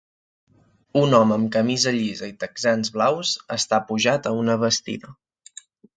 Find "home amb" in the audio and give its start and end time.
1.17-1.51